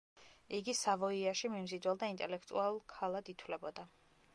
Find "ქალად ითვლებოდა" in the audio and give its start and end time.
2.97-3.89